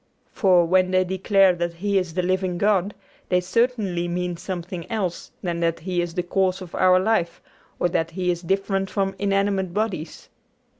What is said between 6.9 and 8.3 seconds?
life or that